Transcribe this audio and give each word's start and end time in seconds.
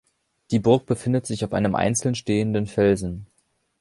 Die 0.49 0.57
Burg 0.57 0.87
befindet 0.87 1.27
sich 1.27 1.45
auf 1.45 1.53
einem 1.53 1.75
einzeln 1.75 2.15
stehenden 2.15 2.65
Felsen. 2.65 3.27